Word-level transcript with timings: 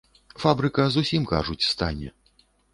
Фабрыка 0.45 0.85
зусім, 0.95 1.29
кажуць, 1.35 1.69
стане. 1.73 2.09